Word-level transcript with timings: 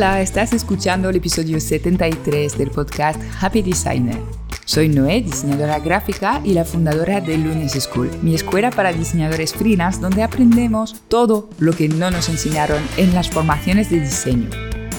Hola, 0.00 0.22
estás 0.22 0.54
escuchando 0.54 1.10
el 1.10 1.16
episodio 1.16 1.60
73 1.60 2.56
del 2.56 2.70
podcast 2.70 3.20
Happy 3.38 3.60
Designer. 3.60 4.16
Soy 4.64 4.88
Noé, 4.88 5.20
diseñadora 5.20 5.78
gráfica 5.78 6.40
y 6.42 6.54
la 6.54 6.64
fundadora 6.64 7.20
de 7.20 7.36
Lunes 7.36 7.72
School, 7.72 8.10
mi 8.22 8.34
escuela 8.34 8.70
para 8.70 8.94
diseñadores 8.94 9.52
freelance 9.52 10.00
donde 10.00 10.22
aprendemos 10.22 11.02
todo 11.08 11.50
lo 11.58 11.74
que 11.74 11.90
no 11.90 12.10
nos 12.10 12.30
enseñaron 12.30 12.82
en 12.96 13.14
las 13.14 13.28
formaciones 13.28 13.90
de 13.90 14.00
diseño. 14.00 14.48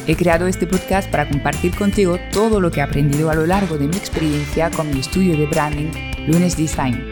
He 0.06 0.16
creado 0.16 0.46
este 0.46 0.68
podcast 0.68 1.10
para 1.10 1.28
compartir 1.28 1.76
contigo 1.76 2.20
todo 2.32 2.62
lo 2.62 2.70
que 2.70 2.82
he 2.82 2.84
aprendido 2.84 3.32
a 3.32 3.36
lo 3.36 3.48
largo 3.48 3.80
de 3.80 3.88
mi 3.88 3.98
experiencia 3.98 4.70
con 4.70 4.88
mi 4.92 5.00
estudio 5.00 5.36
de 5.36 5.48
branding 5.48 5.90
Lunes 6.28 6.56
Design. 6.56 7.10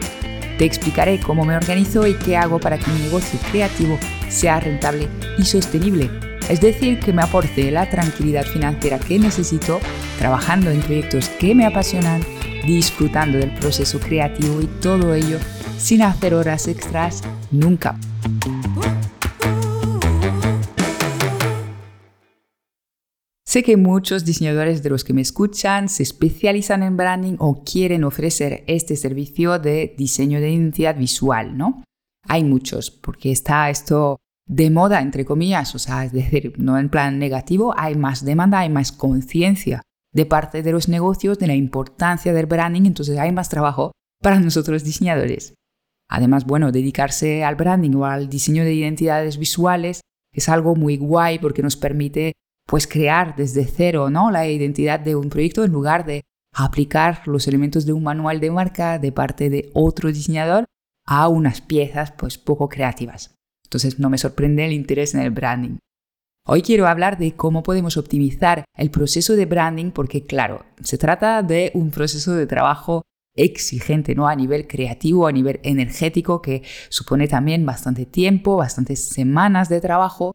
Te 0.58 0.64
explicaré 0.64 1.18
cómo 1.18 1.44
me 1.44 1.56
organizo 1.56 2.06
y 2.06 2.14
qué 2.14 2.36
hago 2.36 2.60
para 2.60 2.78
que 2.78 2.88
mi 2.92 3.00
negocio 3.00 3.40
creativo 3.50 3.98
sea 4.28 4.60
rentable 4.60 5.08
y 5.38 5.44
sostenible 5.44 6.29
es 6.50 6.60
decir, 6.60 6.98
que 6.98 7.12
me 7.12 7.22
aporte 7.22 7.70
la 7.70 7.88
tranquilidad 7.88 8.44
financiera 8.44 8.98
que 8.98 9.20
necesito 9.20 9.78
trabajando 10.18 10.70
en 10.70 10.80
proyectos 10.80 11.28
que 11.28 11.54
me 11.54 11.64
apasionan, 11.64 12.22
disfrutando 12.66 13.38
del 13.38 13.54
proceso 13.54 14.00
creativo 14.00 14.60
y 14.60 14.66
todo 14.66 15.14
ello 15.14 15.38
sin 15.78 16.02
hacer 16.02 16.34
horas 16.34 16.66
extras 16.66 17.22
nunca. 17.52 17.96
Sé 23.46 23.62
que 23.62 23.76
muchos 23.76 24.24
diseñadores 24.24 24.82
de 24.82 24.90
los 24.90 25.04
que 25.04 25.12
me 25.12 25.22
escuchan 25.22 25.88
se 25.88 26.02
especializan 26.02 26.82
en 26.82 26.96
branding 26.96 27.36
o 27.38 27.62
quieren 27.64 28.04
ofrecer 28.04 28.64
este 28.66 28.96
servicio 28.96 29.58
de 29.58 29.94
diseño 29.96 30.40
de 30.40 30.50
identidad 30.50 30.96
visual, 30.96 31.56
¿no? 31.56 31.84
Hay 32.28 32.44
muchos, 32.44 32.90
porque 32.90 33.32
está 33.32 33.70
esto 33.70 34.18
de 34.50 34.68
moda, 34.68 35.00
entre 35.00 35.24
comillas, 35.24 35.76
o 35.76 35.78
sea, 35.78 36.04
es 36.04 36.12
decir, 36.12 36.54
no 36.58 36.76
en 36.76 36.88
plan 36.88 37.20
negativo, 37.20 37.72
hay 37.76 37.94
más 37.94 38.24
demanda, 38.24 38.58
hay 38.58 38.68
más 38.68 38.90
conciencia 38.90 39.82
de 40.12 40.26
parte 40.26 40.64
de 40.64 40.72
los 40.72 40.88
negocios 40.88 41.38
de 41.38 41.46
la 41.46 41.54
importancia 41.54 42.32
del 42.32 42.46
branding, 42.46 42.84
entonces 42.84 43.16
hay 43.16 43.30
más 43.30 43.48
trabajo 43.48 43.92
para 44.20 44.40
nosotros 44.40 44.82
diseñadores. 44.82 45.54
Además, 46.10 46.46
bueno, 46.46 46.72
dedicarse 46.72 47.44
al 47.44 47.54
branding 47.54 47.94
o 47.94 48.06
al 48.06 48.28
diseño 48.28 48.64
de 48.64 48.74
identidades 48.74 49.38
visuales 49.38 50.00
es 50.34 50.48
algo 50.48 50.74
muy 50.74 50.96
guay 50.96 51.38
porque 51.38 51.62
nos 51.62 51.76
permite 51.76 52.32
pues 52.66 52.88
crear 52.88 53.36
desde 53.36 53.64
cero, 53.64 54.10
¿no? 54.10 54.32
la 54.32 54.48
identidad 54.48 54.98
de 54.98 55.14
un 55.14 55.28
proyecto 55.28 55.62
en 55.62 55.70
lugar 55.70 56.04
de 56.04 56.22
aplicar 56.52 57.22
los 57.28 57.46
elementos 57.46 57.86
de 57.86 57.92
un 57.92 58.02
manual 58.02 58.40
de 58.40 58.50
marca 58.50 58.98
de 58.98 59.12
parte 59.12 59.48
de 59.48 59.70
otro 59.74 60.08
diseñador 60.08 60.64
a 61.06 61.28
unas 61.28 61.60
piezas 61.60 62.10
pues 62.10 62.36
poco 62.36 62.68
creativas. 62.68 63.36
Entonces 63.70 64.00
no 64.00 64.10
me 64.10 64.18
sorprende 64.18 64.66
el 64.66 64.72
interés 64.72 65.14
en 65.14 65.20
el 65.20 65.30
branding. 65.30 65.78
Hoy 66.44 66.62
quiero 66.62 66.88
hablar 66.88 67.18
de 67.18 67.36
cómo 67.36 67.62
podemos 67.62 67.96
optimizar 67.96 68.64
el 68.76 68.90
proceso 68.90 69.36
de 69.36 69.46
branding 69.46 69.92
porque 69.92 70.26
claro, 70.26 70.66
se 70.82 70.98
trata 70.98 71.44
de 71.44 71.70
un 71.74 71.92
proceso 71.92 72.34
de 72.34 72.48
trabajo 72.48 73.02
exigente, 73.36 74.16
¿no? 74.16 74.26
A 74.26 74.34
nivel 74.34 74.66
creativo, 74.66 75.28
a 75.28 75.32
nivel 75.32 75.60
energético, 75.62 76.42
que 76.42 76.64
supone 76.88 77.28
también 77.28 77.64
bastante 77.64 78.06
tiempo, 78.06 78.56
bastantes 78.56 79.08
semanas 79.08 79.68
de 79.68 79.80
trabajo. 79.80 80.32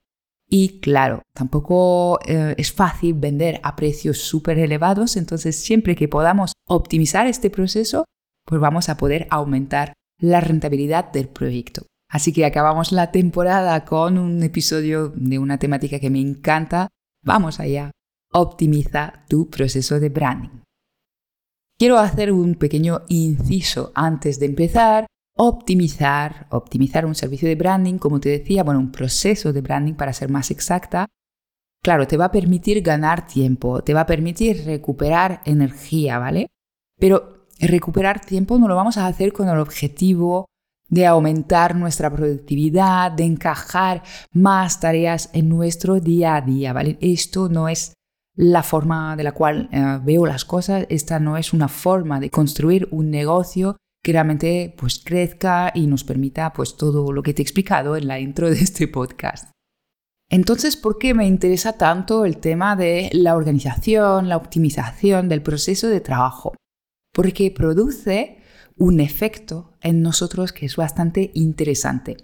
Y 0.47 0.80
claro, 0.80 1.22
tampoco 1.33 2.20
eh, 2.25 2.55
es 2.58 2.72
fácil 2.72 3.16
vender 3.16 3.59
a 3.64 3.75
precios 3.75 4.20
súper 4.20 4.59
elevados, 4.59 5.17
entonces 5.17 5.58
siempre 5.58 5.97
que 5.97 6.08
podamos 6.08 6.53
optimizar 6.70 7.27
este 7.27 7.49
proceso, 7.49 8.05
pues 8.45 8.61
vamos 8.61 8.88
a 8.88 8.95
poder 8.95 9.27
aumentar 9.30 9.94
la 10.22 10.39
rentabilidad 10.39 11.11
del 11.11 11.27
proyecto. 11.27 11.86
Así 12.15 12.31
que 12.31 12.45
acabamos 12.45 12.93
la 12.93 13.11
temporada 13.11 13.83
con 13.83 14.17
un 14.17 14.42
episodio 14.42 15.11
de 15.17 15.37
una 15.37 15.58
temática 15.58 15.99
que 15.99 16.09
me 16.09 16.21
encanta. 16.21 16.87
Vamos 17.21 17.59
allá. 17.59 17.92
Optimiza 18.31 19.26
tu 19.27 19.49
proceso 19.49 19.99
de 19.99 20.08
branding. 20.08 20.61
Quiero 21.77 21.98
hacer 21.98 22.31
un 22.31 22.55
pequeño 22.55 23.02
inciso 23.09 23.92
antes 23.95 24.39
de 24.39 24.45
empezar. 24.45 25.08
Optimizar, 25.36 26.48
optimizar 26.52 27.05
un 27.05 27.15
servicio 27.15 27.49
de 27.49 27.55
branding, 27.55 27.98
como 27.98 28.21
te 28.21 28.30
decía, 28.30 28.64
bueno, 28.64 28.80
un 28.80 28.93
proceso 28.93 29.52
de 29.52 29.59
branding 29.59 29.95
para 29.95 30.14
ser 30.14 30.30
más 30.30 30.52
exacta, 30.52 31.08
claro, 31.83 32.08
te 32.08 32.15
va 32.15 32.25
a 32.25 32.31
permitir 32.31 32.81
ganar 32.81 33.27
tiempo, 33.27 33.83
te 33.83 33.93
va 33.93 34.02
a 34.02 34.05
permitir 34.05 34.64
recuperar 34.64 35.42
energía, 35.43 36.17
¿vale? 36.17 36.48
Pero 36.98 37.48
recuperar 37.59 38.21
tiempo 38.21 38.58
no 38.58 38.70
lo 38.70 38.77
vamos 38.77 38.95
a 38.95 39.05
hacer 39.05 39.33
con 39.33 39.49
el 39.49 39.59
objetivo 39.59 40.45
de 40.88 41.06
aumentar 41.06 41.76
nuestra 41.76 42.10
productividad, 42.12 43.12
de 43.12 43.23
encajar 43.23 44.04
más 44.32 44.80
tareas 44.80 45.30
en 45.34 45.50
nuestro 45.50 46.00
día 46.00 46.36
a 46.36 46.42
día, 46.42 46.73
¿vale? 46.73 46.98
Esto 47.02 47.50
no 47.50 47.68
es 47.70 47.94
la 48.36 48.64
forma 48.64 49.16
de 49.16 49.23
la 49.23 49.32
cual 49.32 49.70
eh, 49.72 50.00
veo 50.04 50.26
las 50.26 50.46
cosas, 50.46 50.86
esta 50.90 51.20
no 51.20 51.38
es 51.38 51.54
una 51.54 51.68
forma 51.68 52.20
de 52.20 52.30
construir 52.30 52.88
un 52.92 53.10
negocio 53.10 53.78
que 54.04 54.12
realmente 54.12 54.76
pues 54.78 55.02
crezca 55.04 55.72
y 55.73 55.88
nos 55.88 56.04
permita 56.04 56.54
pues 56.54 56.78
todo 56.78 57.12
lo 57.12 57.23
que 57.23 57.34
te 57.34 57.42
he 57.42 57.44
explicado 57.44 57.96
en 57.96 58.08
la 58.08 58.20
intro 58.20 58.50
de 58.50 58.60
este 58.60 58.88
podcast. 58.88 59.50
Entonces, 60.30 60.76
¿por 60.76 60.98
qué 60.98 61.14
me 61.14 61.28
interesa 61.28 61.73
tanto 61.73 62.26
el 62.26 62.38
tema 62.38 62.76
de 62.76 63.10
la 63.14 63.36
organización, 63.36 64.28
la 64.28 64.38
optimización 64.38 65.30
del 65.30 65.42
proceso 65.42 65.88
de 65.88 66.02
trabajo? 66.02 66.54
Porque 67.14 67.52
produce 67.52 68.40
un 68.77 68.99
efecto 68.99 69.73
en 69.81 70.02
nosotros 70.02 70.52
que 70.52 70.65
es 70.65 70.75
bastante 70.75 71.31
interesante. 71.33 72.17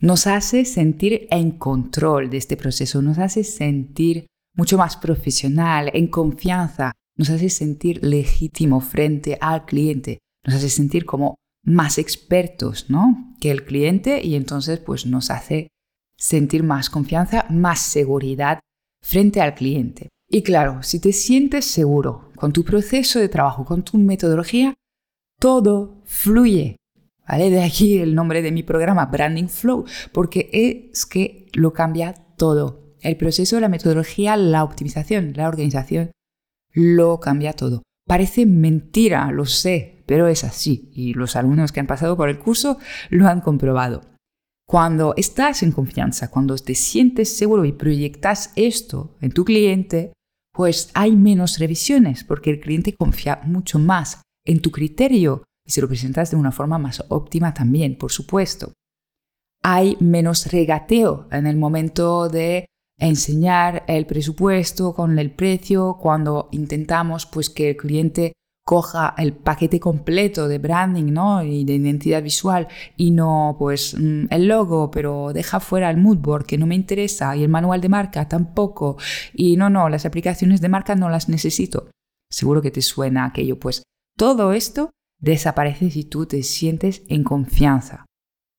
Nos 0.00 0.26
hace 0.26 0.64
sentir 0.64 1.26
en 1.30 1.52
control 1.52 2.30
de 2.30 2.36
este 2.36 2.56
proceso, 2.56 3.02
nos 3.02 3.18
hace 3.18 3.44
sentir 3.44 4.26
mucho 4.56 4.78
más 4.78 4.96
profesional, 4.96 5.90
en 5.94 6.08
confianza, 6.08 6.92
nos 7.16 7.30
hace 7.30 7.48
sentir 7.48 8.04
legítimo 8.04 8.80
frente 8.80 9.38
al 9.40 9.64
cliente, 9.64 10.18
nos 10.44 10.56
hace 10.56 10.68
sentir 10.68 11.04
como 11.04 11.36
más 11.64 11.98
expertos, 11.98 12.90
¿no? 12.90 13.34
Que 13.40 13.50
el 13.50 13.64
cliente 13.64 14.24
y 14.24 14.34
entonces 14.34 14.78
pues 14.80 15.06
nos 15.06 15.30
hace 15.30 15.68
sentir 16.16 16.62
más 16.62 16.90
confianza, 16.90 17.46
más 17.50 17.80
seguridad 17.80 18.60
frente 19.02 19.40
al 19.40 19.54
cliente. 19.54 20.08
Y 20.28 20.42
claro, 20.42 20.82
si 20.82 21.00
te 21.00 21.12
sientes 21.12 21.64
seguro 21.64 22.30
con 22.36 22.52
tu 22.52 22.64
proceso 22.64 23.18
de 23.18 23.28
trabajo, 23.28 23.64
con 23.64 23.82
tu 23.82 23.98
metodología, 23.98 24.74
todo 25.44 26.00
fluye. 26.06 26.76
¿Vale? 27.28 27.50
De 27.50 27.62
aquí 27.62 27.98
el 27.98 28.14
nombre 28.14 28.40
de 28.40 28.50
mi 28.50 28.62
programa, 28.62 29.04
Branding 29.04 29.48
Flow, 29.48 29.84
porque 30.10 30.48
es 30.54 31.04
que 31.04 31.50
lo 31.52 31.74
cambia 31.74 32.14
todo. 32.38 32.94
El 33.02 33.18
proceso, 33.18 33.60
la 33.60 33.68
metodología, 33.68 34.38
la 34.38 34.64
optimización, 34.64 35.34
la 35.36 35.46
organización, 35.46 36.12
lo 36.72 37.20
cambia 37.20 37.52
todo. 37.52 37.82
Parece 38.08 38.46
mentira, 38.46 39.30
lo 39.32 39.44
sé, 39.44 40.02
pero 40.06 40.28
es 40.28 40.44
así. 40.44 40.90
Y 40.94 41.12
los 41.12 41.36
alumnos 41.36 41.72
que 41.72 41.80
han 41.80 41.86
pasado 41.86 42.16
por 42.16 42.30
el 42.30 42.38
curso 42.38 42.78
lo 43.10 43.28
han 43.28 43.42
comprobado. 43.42 44.00
Cuando 44.66 45.12
estás 45.14 45.62
en 45.62 45.72
confianza, 45.72 46.30
cuando 46.30 46.56
te 46.56 46.74
sientes 46.74 47.36
seguro 47.36 47.66
y 47.66 47.72
proyectas 47.72 48.50
esto 48.56 49.18
en 49.20 49.30
tu 49.30 49.44
cliente, 49.44 50.14
pues 50.54 50.90
hay 50.94 51.16
menos 51.16 51.58
revisiones 51.58 52.24
porque 52.24 52.48
el 52.48 52.60
cliente 52.60 52.94
confía 52.94 53.42
mucho 53.44 53.78
más 53.78 54.24
en 54.44 54.60
tu 54.60 54.70
criterio 54.70 55.44
y 55.66 55.70
se 55.70 55.80
lo 55.80 55.88
presentas 55.88 56.30
de 56.30 56.36
una 56.36 56.52
forma 56.52 56.78
más 56.78 57.04
óptima 57.08 57.54
también, 57.54 57.96
por 57.96 58.12
supuesto. 58.12 58.72
Hay 59.62 59.96
menos 60.00 60.52
regateo 60.52 61.26
en 61.30 61.46
el 61.46 61.56
momento 61.56 62.28
de 62.28 62.66
enseñar 62.98 63.84
el 63.88 64.06
presupuesto 64.06 64.94
con 64.94 65.18
el 65.18 65.32
precio 65.32 65.98
cuando 66.00 66.48
intentamos 66.52 67.26
pues 67.26 67.50
que 67.50 67.70
el 67.70 67.76
cliente 67.76 68.34
coja 68.64 69.14
el 69.18 69.34
paquete 69.34 69.78
completo 69.78 70.48
de 70.48 70.58
branding 70.58 71.12
¿no? 71.12 71.42
y 71.42 71.64
de 71.64 71.74
identidad 71.74 72.22
visual 72.22 72.66
y 72.96 73.10
no 73.10 73.56
pues 73.58 73.94
mm, 73.98 74.26
el 74.30 74.48
logo, 74.48 74.90
pero 74.90 75.32
deja 75.32 75.60
fuera 75.60 75.90
el 75.90 75.98
moodboard 75.98 76.46
que 76.46 76.58
no 76.58 76.66
me 76.66 76.74
interesa 76.74 77.36
y 77.36 77.42
el 77.42 77.50
manual 77.50 77.80
de 77.80 77.90
marca 77.90 78.26
tampoco 78.28 78.96
y 79.34 79.56
no, 79.56 79.68
no, 79.68 79.88
las 79.88 80.06
aplicaciones 80.06 80.60
de 80.60 80.68
marca 80.68 80.94
no 80.94 81.10
las 81.10 81.28
necesito. 81.28 81.90
Seguro 82.30 82.62
que 82.62 82.70
te 82.70 82.80
suena 82.80 83.26
aquello, 83.26 83.58
pues 83.58 83.82
todo 84.16 84.52
esto 84.52 84.90
desaparece 85.20 85.90
si 85.90 86.04
tú 86.04 86.26
te 86.26 86.42
sientes 86.42 87.02
en 87.08 87.24
confianza. 87.24 88.06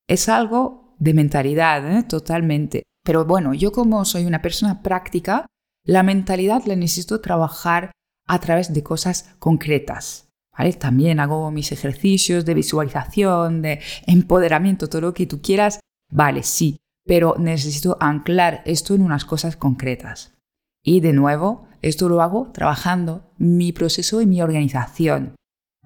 Es 0.08 0.28
algo 0.28 0.94
de 0.98 1.14
mentalidad, 1.14 1.90
¿eh? 1.90 2.02
totalmente. 2.02 2.82
Pero 3.04 3.24
bueno, 3.24 3.54
yo 3.54 3.72
como 3.72 4.04
soy 4.04 4.24
una 4.24 4.42
persona 4.42 4.82
práctica, 4.82 5.46
la 5.84 6.02
mentalidad 6.02 6.64
la 6.66 6.76
necesito 6.76 7.20
trabajar 7.20 7.92
a 8.26 8.40
través 8.40 8.72
de 8.74 8.82
cosas 8.82 9.34
concretas. 9.38 10.28
¿vale? 10.56 10.72
También 10.72 11.20
hago 11.20 11.50
mis 11.50 11.72
ejercicios 11.72 12.44
de 12.44 12.54
visualización, 12.54 13.62
de 13.62 13.80
empoderamiento, 14.06 14.88
todo 14.88 15.02
lo 15.02 15.14
que 15.14 15.26
tú 15.26 15.40
quieras. 15.40 15.80
Vale, 16.10 16.42
sí, 16.42 16.78
pero 17.06 17.36
necesito 17.38 17.96
anclar 18.00 18.62
esto 18.66 18.94
en 18.94 19.02
unas 19.02 19.24
cosas 19.24 19.56
concretas. 19.56 20.34
Y 20.84 21.00
de 21.00 21.12
nuevo, 21.12 21.68
esto 21.82 22.08
lo 22.08 22.22
hago 22.22 22.50
trabajando 22.52 23.30
mi 23.38 23.72
proceso 23.72 24.20
y 24.20 24.26
mi 24.26 24.42
organización. 24.42 25.36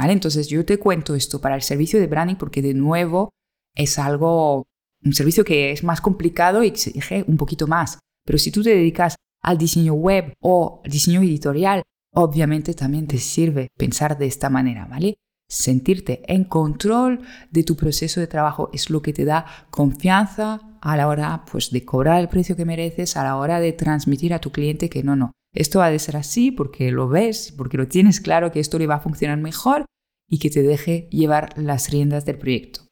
Entonces 0.08 0.48
yo 0.48 0.64
te 0.64 0.78
cuento 0.78 1.14
esto 1.14 1.40
para 1.40 1.56
el 1.56 1.62
servicio 1.62 2.00
de 2.00 2.06
branding 2.06 2.36
porque 2.36 2.62
de 2.62 2.72
nuevo 2.72 3.30
es 3.74 3.98
algo, 3.98 4.64
un 5.04 5.12
servicio 5.12 5.44
que 5.44 5.72
es 5.72 5.84
más 5.84 6.00
complicado 6.00 6.62
y 6.62 6.68
exige 6.68 7.24
un 7.26 7.36
poquito 7.36 7.66
más. 7.66 7.98
Pero 8.24 8.38
si 8.38 8.50
tú 8.50 8.62
te 8.62 8.70
dedicas 8.70 9.16
al 9.42 9.58
diseño 9.58 9.94
web 9.94 10.32
o 10.40 10.80
diseño 10.84 11.20
editorial, 11.20 11.82
obviamente 12.14 12.74
también 12.74 13.06
te 13.06 13.18
sirve 13.18 13.68
pensar 13.76 14.16
de 14.16 14.26
esta 14.26 14.48
manera, 14.50 14.86
¿vale? 14.86 15.16
Sentirte 15.48 16.22
en 16.32 16.44
control 16.44 17.20
de 17.50 17.64
tu 17.64 17.76
proceso 17.76 18.20
de 18.20 18.28
trabajo 18.28 18.70
es 18.72 18.88
lo 18.88 19.02
que 19.02 19.12
te 19.12 19.24
da 19.24 19.66
confianza 19.70 20.60
a 20.80 20.96
la 20.96 21.08
hora 21.08 21.44
pues, 21.50 21.70
de 21.70 21.84
cobrar 21.84 22.20
el 22.20 22.28
precio 22.28 22.56
que 22.56 22.64
mereces, 22.64 23.16
a 23.16 23.24
la 23.24 23.36
hora 23.36 23.60
de 23.60 23.72
transmitir 23.72 24.32
a 24.32 24.38
tu 24.38 24.52
cliente 24.52 24.88
que 24.88 25.02
no, 25.02 25.16
no, 25.16 25.32
esto 25.52 25.82
ha 25.82 25.90
de 25.90 25.98
ser 25.98 26.16
así 26.16 26.50
porque 26.50 26.90
lo 26.90 27.08
ves, 27.08 27.52
porque 27.56 27.76
lo 27.76 27.88
tienes 27.88 28.20
claro 28.20 28.52
que 28.52 28.60
esto 28.60 28.78
le 28.78 28.86
va 28.86 28.96
a 28.96 29.00
funcionar 29.00 29.38
mejor 29.38 29.86
y 30.28 30.38
que 30.38 30.50
te 30.50 30.62
deje 30.62 31.08
llevar 31.10 31.58
las 31.58 31.90
riendas 31.90 32.24
del 32.24 32.38
proyecto. 32.38 32.82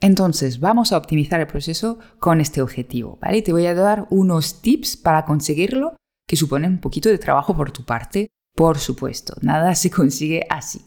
Entonces, 0.00 0.58
vamos 0.58 0.92
a 0.92 0.98
optimizar 0.98 1.40
el 1.40 1.46
proceso 1.46 1.98
con 2.18 2.40
este 2.40 2.60
objetivo, 2.60 3.18
¿vale? 3.22 3.40
Te 3.40 3.52
voy 3.52 3.66
a 3.66 3.74
dar 3.74 4.08
unos 4.10 4.60
tips 4.60 4.96
para 4.96 5.24
conseguirlo 5.24 5.96
que 6.28 6.36
suponen 6.36 6.72
un 6.72 6.80
poquito 6.80 7.08
de 7.08 7.18
trabajo 7.18 7.56
por 7.56 7.70
tu 7.70 7.84
parte, 7.84 8.28
por 8.54 8.78
supuesto, 8.78 9.34
nada 9.42 9.74
se 9.74 9.90
consigue 9.90 10.44
así. 10.50 10.86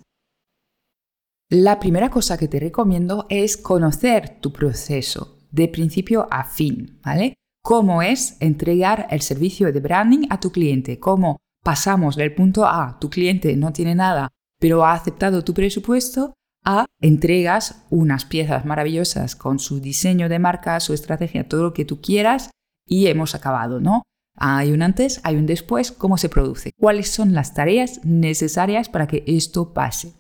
La 1.50 1.80
primera 1.80 2.10
cosa 2.10 2.38
que 2.38 2.48
te 2.48 2.60
recomiendo 2.60 3.26
es 3.30 3.56
conocer 3.56 4.40
tu 4.42 4.52
proceso 4.52 5.48
de 5.52 5.68
principio 5.70 6.28
a 6.30 6.44
fin, 6.44 7.00
¿vale? 7.04 7.36
Cómo 7.66 8.04
es 8.04 8.38
entregar 8.42 9.08
el 9.10 9.22
servicio 9.22 9.74
de 9.74 9.80
branding 9.80 10.28
a 10.30 10.40
tu 10.40 10.52
cliente, 10.52 11.00
cómo 11.00 11.38
pasamos 11.64 12.16
del 12.16 12.36
punto 12.36 12.68
A, 12.68 13.00
tu 13.00 13.10
cliente 13.10 13.56
no 13.58 13.74
tiene 13.74 13.96
nada, 13.96 14.30
pero 14.60 14.86
ha 14.86 14.94
aceptado 14.94 15.44
tu 15.44 15.56
presupuesto, 15.56 16.36
a 16.64 16.86
entregas 17.02 17.84
unas 17.90 18.24
piezas 18.24 18.66
maravillosas 18.66 19.36
con 19.36 19.58
su 19.58 19.80
diseño 19.80 20.30
de 20.30 20.38
marca, 20.38 20.80
su 20.80 20.94
estrategia, 20.94 21.50
todo 21.50 21.64
lo 21.64 21.74
que 21.74 21.86
tú 21.86 22.02
quieras 22.02 22.52
y 22.88 23.08
hemos 23.08 23.34
acabado, 23.34 23.80
¿no? 23.80 24.04
Hay 24.38 24.72
un 24.72 24.84
antes, 24.84 25.20
hay 25.24 25.36
un 25.36 25.48
después, 25.48 25.92
cómo 25.92 26.20
se 26.20 26.30
produce, 26.30 26.72
cuáles 26.78 27.10
son 27.10 27.34
las 27.34 27.56
tareas 27.56 28.00
necesarias 28.06 28.90
para 28.90 29.08
que 29.08 29.24
esto 29.26 29.74
pase. 29.74 30.14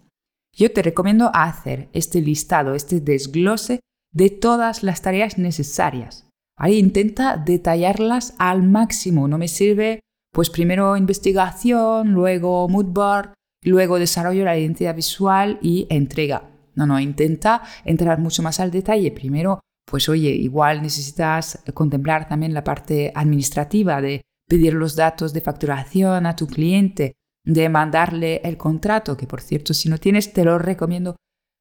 Yo 0.51 0.71
te 0.73 0.81
recomiendo 0.81 1.29
hacer 1.31 1.89
este 1.93 2.21
listado, 2.21 2.73
este 2.73 3.01
desglose 3.01 3.81
de 4.11 4.31
todas 4.31 4.81
las 4.81 5.03
tareas 5.03 5.37
necesarias. 5.37 6.24
Ahí 6.57 6.77
intenta 6.77 7.37
detallarlas 7.37 8.33
al 8.37 8.63
máximo. 8.63 9.27
No 9.27 9.37
me 9.37 9.47
sirve, 9.47 9.99
pues 10.31 10.49
primero 10.49 10.95
investigación, 10.95 12.13
luego 12.13 12.67
mood 12.69 12.85
board, 12.85 13.33
luego 13.63 13.99
desarrollo 13.99 14.45
la 14.45 14.57
identidad 14.57 14.95
visual 14.95 15.59
y 15.61 15.87
entrega. 15.89 16.49
No, 16.75 16.85
no, 16.85 16.99
intenta 16.99 17.61
entrar 17.83 18.19
mucho 18.19 18.43
más 18.43 18.59
al 18.59 18.71
detalle. 18.71 19.11
Primero, 19.11 19.59
pues 19.85 20.09
oye, 20.09 20.29
igual 20.29 20.81
necesitas 20.81 21.63
contemplar 21.73 22.27
también 22.27 22.53
la 22.53 22.63
parte 22.63 23.11
administrativa 23.15 24.01
de 24.01 24.21
pedir 24.47 24.73
los 24.73 24.95
datos 24.95 25.33
de 25.33 25.41
facturación 25.41 26.25
a 26.25 26.35
tu 26.35 26.47
cliente, 26.47 27.13
de 27.43 27.69
mandarle 27.69 28.41
el 28.43 28.57
contrato, 28.57 29.15
que 29.15 29.27
por 29.27 29.41
cierto, 29.41 29.73
si 29.73 29.89
no 29.89 29.97
tienes, 29.97 30.33
te 30.33 30.43
lo 30.43 30.57
recomiendo 30.57 31.15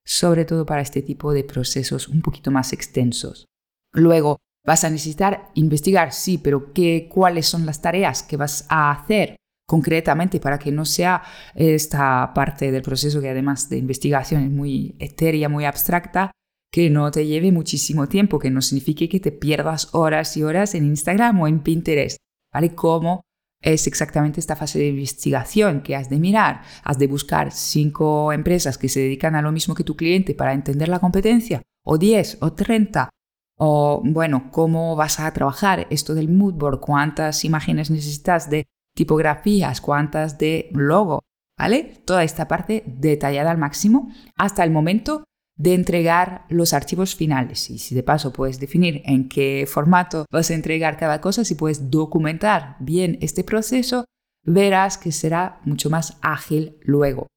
sobre 0.07 0.45
todo 0.45 0.67
para 0.67 0.83
este 0.83 1.03
tipo 1.03 1.33
de 1.33 1.45
procesos 1.45 2.09
un 2.09 2.21
poquito 2.21 2.51
más 2.51 2.73
extensos. 2.73 3.47
Luego, 3.93 4.39
vas 4.65 4.85
a 4.85 4.91
necesitar 4.91 5.51
investigar, 5.55 6.13
sí, 6.13 6.39
pero 6.39 6.73
¿qué, 6.73 7.09
cuáles 7.11 7.47
son 7.47 7.67
las 7.67 7.83
tareas 7.83 8.23
que 8.23 8.37
vas 8.37 8.67
a 8.69 8.91
hacer 8.91 9.37
concretamente 9.67 10.41
para 10.41 10.59
que 10.59 10.73
no 10.73 10.85
sea 10.85 11.23
esta 11.55 12.33
parte 12.35 12.71
del 12.71 12.83
proceso 12.83 13.21
que 13.21 13.31
además 13.31 13.69
de 13.69 13.79
investigación 13.79 14.43
es 14.43 14.51
muy 14.51 14.95
etérea, 14.99 15.49
muy 15.49 15.65
abstracta, 15.65 16.31
que 16.73 16.91
no 16.91 17.11
te 17.11 17.27
lleve 17.27 17.53
muchísimo 17.53 18.09
tiempo, 18.09 18.39
que 18.39 18.51
no 18.51 18.61
signifique 18.61 19.09
que 19.09 19.21
te 19.21 19.33
pierdas 19.33 19.95
horas 19.95 20.37
y 20.37 20.43
horas 20.43 20.75
en 20.75 20.87
Instagram 20.87 21.41
o 21.41 21.49
en 21.49 21.61
Pinterest, 21.61 22.19
¿vale? 22.53 22.75
¿Cómo 22.75 23.23
es 23.63 23.87
exactamente 23.87 24.41
esta 24.41 24.57
fase 24.57 24.79
de 24.79 24.89
investigación 24.89 25.83
que 25.83 25.97
has 25.97 26.11
de 26.11 26.19
mirar? 26.19 26.63
Has 26.83 26.99
de 26.99 27.07
buscar 27.07 27.53
cinco 27.53 28.33
empresas 28.33 28.77
que 28.77 28.89
se 28.89 29.01
dedican 29.01 29.37
a 29.37 29.43
lo 29.43 29.53
mismo 29.53 29.75
que 29.75 29.85
tu 29.85 29.97
cliente 29.97 30.35
para 30.35 30.53
entender 30.53 30.89
la 30.89 30.99
competencia, 30.99 31.63
o 31.85 31.97
10 31.97 32.39
o 32.41 32.53
30, 32.53 33.09
o 33.57 34.03
bueno, 34.05 34.51
cómo 34.51 34.97
vas 34.97 35.21
a 35.21 35.33
trabajar 35.33 35.87
esto 35.91 36.15
del 36.15 36.29
mood 36.29 36.55
board, 36.55 36.81
cuántas 36.81 37.45
imágenes 37.45 37.91
necesitas 37.91 38.51
de 38.51 38.67
tipografías, 38.95 39.81
cuántas 39.81 40.39
de 40.39 40.71
logo, 40.73 41.21
¿vale? 41.59 42.03
Toda 42.05 42.25
esta 42.25 42.49
parte 42.49 42.83
detallada 42.87 43.51
al 43.51 43.59
máximo 43.59 44.13
hasta 44.37 44.65
el 44.65 44.71
momento 44.71 45.25
de 45.57 45.75
entregar 45.75 46.47
los 46.49 46.73
archivos 46.73 47.15
finales. 47.15 47.71
Y 47.71 47.79
si 47.79 47.95
de 47.95 48.03
paso 48.03 48.33
puedes 48.33 48.59
definir 48.59 49.03
en 49.05 49.29
qué 49.29 49.67
formato 49.69 50.27
vas 50.31 50.51
a 50.51 50.55
entregar 50.55 50.97
cada 50.97 51.21
cosa, 51.21 51.45
si 51.45 51.55
puedes 51.55 51.91
documentar 51.91 52.77
bien 52.81 53.19
este 53.21 53.45
proceso, 53.45 54.05
verás 54.43 54.99
que 54.99 55.13
será 55.13 55.61
mucho 55.65 55.91
más 55.91 56.19
ágil 56.23 56.79
luego. 56.83 57.29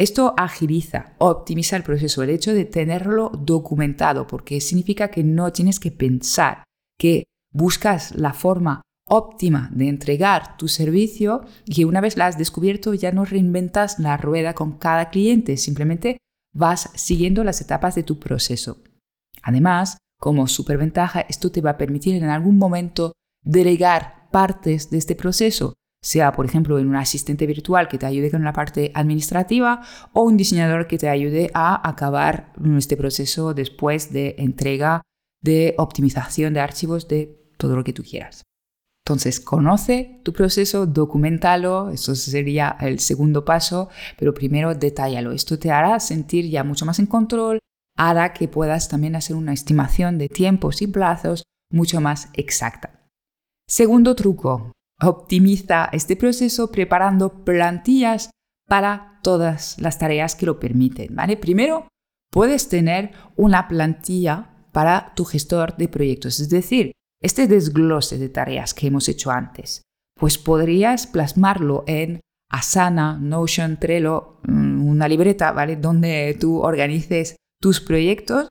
Esto 0.00 0.32
agiliza, 0.38 1.12
optimiza 1.18 1.76
el 1.76 1.82
proceso, 1.82 2.22
el 2.22 2.30
hecho 2.30 2.54
de 2.54 2.64
tenerlo 2.64 3.30
documentado, 3.38 4.26
porque 4.26 4.58
significa 4.62 5.08
que 5.08 5.22
no 5.22 5.52
tienes 5.52 5.78
que 5.78 5.90
pensar, 5.90 6.64
que 6.98 7.24
buscas 7.52 8.14
la 8.14 8.32
forma 8.32 8.80
óptima 9.06 9.68
de 9.74 9.88
entregar 9.90 10.56
tu 10.56 10.68
servicio 10.68 11.42
y 11.66 11.74
que 11.74 11.84
una 11.84 12.00
vez 12.00 12.16
la 12.16 12.28
has 12.28 12.38
descubierto 12.38 12.94
ya 12.94 13.12
no 13.12 13.26
reinventas 13.26 13.98
la 13.98 14.16
rueda 14.16 14.54
con 14.54 14.78
cada 14.78 15.10
cliente, 15.10 15.58
simplemente 15.58 16.16
vas 16.54 16.88
siguiendo 16.94 17.44
las 17.44 17.60
etapas 17.60 17.94
de 17.94 18.02
tu 18.02 18.18
proceso. 18.18 18.78
Además, 19.42 19.98
como 20.18 20.46
superventaja, 20.46 21.20
esto 21.28 21.52
te 21.52 21.60
va 21.60 21.72
a 21.72 21.78
permitir 21.78 22.14
en 22.14 22.30
algún 22.30 22.56
momento 22.56 23.12
delegar 23.44 24.30
partes 24.30 24.88
de 24.88 24.96
este 24.96 25.14
proceso, 25.14 25.74
sea 26.02 26.32
por 26.32 26.46
ejemplo 26.46 26.78
en 26.78 26.88
un 26.88 26.96
asistente 26.96 27.46
virtual 27.46 27.88
que 27.88 27.98
te 27.98 28.06
ayude 28.06 28.30
con 28.30 28.42
la 28.42 28.52
parte 28.52 28.90
administrativa 28.94 29.82
o 30.12 30.22
un 30.22 30.36
diseñador 30.36 30.86
que 30.86 30.98
te 30.98 31.08
ayude 31.08 31.50
a 31.54 31.88
acabar 31.88 32.52
este 32.76 32.96
proceso 32.96 33.54
después 33.54 34.12
de 34.12 34.36
entrega, 34.38 35.02
de 35.42 35.74
optimización 35.78 36.54
de 36.54 36.60
archivos, 36.60 37.08
de 37.08 37.52
todo 37.56 37.76
lo 37.76 37.84
que 37.84 37.92
tú 37.92 38.02
quieras. 38.02 38.42
Entonces, 39.04 39.40
conoce 39.40 40.20
tu 40.24 40.32
proceso, 40.32 40.86
documentalo, 40.86 41.90
eso 41.90 42.14
sería 42.14 42.76
el 42.80 43.00
segundo 43.00 43.44
paso, 43.44 43.88
pero 44.16 44.34
primero 44.34 44.74
detállalo. 44.74 45.32
Esto 45.32 45.58
te 45.58 45.70
hará 45.70 45.98
sentir 46.00 46.48
ya 46.48 46.62
mucho 46.64 46.86
más 46.86 46.98
en 46.98 47.06
control, 47.06 47.58
hará 47.96 48.32
que 48.32 48.46
puedas 48.46 48.88
también 48.88 49.16
hacer 49.16 49.36
una 49.36 49.52
estimación 49.52 50.16
de 50.18 50.28
tiempos 50.28 50.80
y 50.82 50.86
plazos 50.86 51.42
mucho 51.72 52.00
más 52.00 52.28
exacta. 52.34 53.06
Segundo 53.68 54.14
truco, 54.14 54.72
optimiza 55.02 55.88
este 55.92 56.16
proceso 56.16 56.70
preparando 56.70 57.44
plantillas 57.44 58.30
para 58.68 59.18
todas 59.22 59.78
las 59.78 59.98
tareas 59.98 60.34
que 60.34 60.46
lo 60.46 60.60
permiten, 60.60 61.14
¿vale? 61.14 61.36
Primero, 61.36 61.88
puedes 62.30 62.68
tener 62.68 63.12
una 63.36 63.68
plantilla 63.68 64.66
para 64.72 65.12
tu 65.14 65.24
gestor 65.24 65.76
de 65.76 65.88
proyectos, 65.88 66.40
es 66.40 66.48
decir, 66.48 66.92
este 67.20 67.46
desglose 67.46 68.18
de 68.18 68.28
tareas 68.28 68.72
que 68.72 68.86
hemos 68.86 69.08
hecho 69.08 69.30
antes, 69.30 69.82
pues 70.18 70.38
podrías 70.38 71.06
plasmarlo 71.06 71.84
en 71.86 72.20
Asana, 72.50 73.18
Notion, 73.20 73.78
Trello, 73.78 74.40
mm, 74.44 74.86
una 74.86 75.08
libreta, 75.08 75.52
¿vale? 75.52 75.76
Donde 75.76 76.36
tú 76.38 76.60
organices 76.60 77.36
tus 77.60 77.80
proyectos 77.80 78.48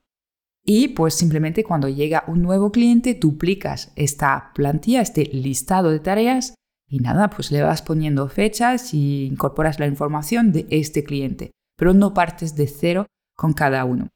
y 0.64 0.88
pues 0.88 1.14
simplemente 1.14 1.64
cuando 1.64 1.88
llega 1.88 2.24
un 2.26 2.42
nuevo 2.42 2.70
cliente 2.70 3.14
duplicas 3.14 3.92
esta 3.96 4.52
plantilla, 4.54 5.00
este 5.00 5.24
listado 5.32 5.90
de 5.90 6.00
tareas 6.00 6.54
y 6.88 6.98
nada, 6.98 7.30
pues 7.30 7.52
le 7.52 7.62
vas 7.62 7.82
poniendo 7.82 8.28
fechas 8.28 8.92
y 8.94 9.26
incorporas 9.26 9.78
la 9.78 9.86
información 9.86 10.52
de 10.52 10.66
este 10.70 11.04
cliente, 11.04 11.52
pero 11.76 11.94
no 11.94 12.14
partes 12.14 12.56
de 12.56 12.66
cero 12.66 13.06
con 13.36 13.52
cada 13.52 13.84
uno. 13.84 14.08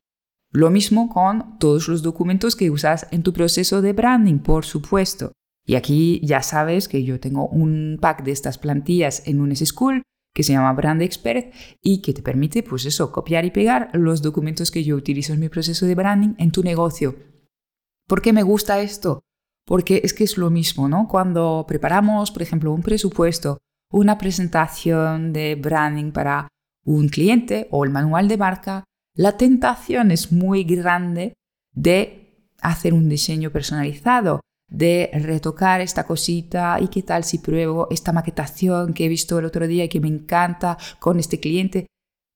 Lo 0.51 0.71
mismo 0.71 1.09
con 1.09 1.59
todos 1.59 1.89
los 1.89 2.03
documentos 2.03 2.57
que 2.57 2.71
usas 2.71 3.07
en 3.11 3.23
tu 3.23 3.33
proceso 3.33 3.81
de 3.81 3.93
branding, 3.93 4.39
por 4.39 4.65
supuesto. 4.65 5.33
Y 5.67 5.77
aquí 5.77 6.21
ya 6.23 6.43
sabes 6.43 6.89
que 6.89 7.05
yo 7.05 7.19
tengo 7.19 7.49
un 7.49 7.99
pack 8.01 8.23
de 8.23 8.33
estas 8.33 8.59
plantillas 8.59 9.27
en 9.27 9.41
un 9.41 9.55
School 9.57 10.03
que 10.35 10.43
se 10.43 10.53
llama 10.53 10.73
Brand 10.73 11.01
Expert 11.01 11.55
y 11.81 12.03
que 12.03 12.13
te 12.13 12.23
permite, 12.23 12.63
pues 12.63 12.85
eso, 12.85 13.13
copiar 13.13 13.45
y 13.45 13.53
pegar 13.53 13.91
los 13.95 14.21
documentos 14.21 14.71
que 14.71 14.83
yo 14.83 14.97
utilizo 14.97 15.33
en 15.33 15.41
mi 15.41 15.49
proceso 15.49 15.87
de 15.87 15.95
branding 15.95 16.35
en 16.39 16.51
tu 16.51 16.63
negocio. 16.63 17.15
¿Por 18.09 18.21
qué 18.21 18.33
me 18.33 18.43
gusta 18.43 18.81
esto? 18.81 19.23
Porque 19.65 20.01
es 20.05 20.13
que 20.13 20.25
es 20.25 20.37
lo 20.37 20.51
mismo, 20.51 20.89
¿no? 20.89 21.07
Cuando 21.09 21.65
preparamos, 21.67 22.31
por 22.33 22.43
ejemplo, 22.43 22.73
un 22.73 22.83
presupuesto, 22.83 23.59
una 23.91 24.19
presentación 24.19 25.33
de 25.33 25.55
branding 25.55 26.11
para 26.11 26.49
un 26.85 27.09
cliente 27.09 27.69
o 27.71 27.85
el 27.85 27.91
manual 27.91 28.29
de 28.29 28.37
marca, 28.37 28.85
la 29.15 29.37
tentación 29.37 30.11
es 30.11 30.33
muy 30.33 30.65
grande 30.65 31.35
de 31.73 32.51
hacer 32.61 32.93
un 32.93 33.09
diseño 33.09 33.51
personalizado, 33.51 34.41
de 34.75 35.09
retocar 35.13 35.81
esta 35.81 36.05
cosita 36.05 36.79
y 36.81 36.89
qué 36.89 37.03
tal 37.03 37.23
si 37.23 37.39
pruebo 37.39 37.87
esta 37.91 38.13
maquetación 38.13 38.93
que 38.93 39.05
he 39.05 39.09
visto 39.09 39.39
el 39.39 39.45
otro 39.45 39.69
día 39.69 39.85
y 39.85 39.89
que 39.89 40.01
me 40.01 40.09
encanta 40.09 40.77
con 40.99 41.21
este 41.21 41.39
cliente. 41.39 41.87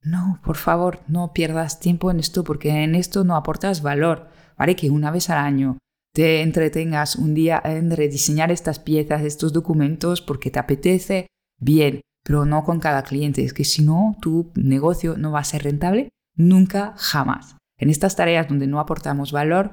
No, 0.03 0.41
por 0.45 0.57
favor, 0.57 1.01
no 1.09 1.33
pierdas 1.33 1.81
tiempo 1.81 2.11
en 2.13 2.21
esto 2.21 2.45
porque 2.45 2.71
en 2.71 2.95
esto 2.95 3.25
no 3.25 3.35
aportas 3.35 3.83
valor. 3.83 4.29
Vale 4.57 4.77
que 4.77 4.91
una 4.91 5.11
vez 5.11 5.29
al 5.31 5.39
año 5.39 5.79
te 6.15 6.43
entretengas 6.43 7.17
un 7.17 7.35
día 7.35 7.61
en 7.65 7.91
rediseñar 7.91 8.53
estas 8.53 8.79
piezas, 8.79 9.23
estos 9.23 9.53
documentos, 9.53 10.23
porque 10.23 10.51
te 10.51 10.61
apetece, 10.61 11.27
bien, 11.61 12.03
pero 12.25 12.45
no 12.45 12.63
con 12.63 12.79
cada 12.79 13.03
cliente. 13.03 13.43
Es 13.43 13.53
que 13.53 13.65
si 13.65 13.83
no, 13.83 14.17
tu 14.21 14.53
negocio 14.55 15.17
no 15.17 15.33
va 15.33 15.41
a 15.41 15.45
ser 15.45 15.65
rentable 15.65 16.09
nunca, 16.37 16.95
jamás. 16.97 17.57
En 17.79 17.91
estas 17.91 18.15
tareas 18.15 18.49
donde 18.49 18.69
no 18.69 18.79
aportamos 18.79 19.33
valor, 19.33 19.73